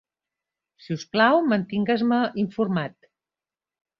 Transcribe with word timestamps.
Si 0.85 0.95
us 0.95 1.03
plau, 1.15 1.37
mantingues-me 1.51 2.19
informat. 2.47 2.97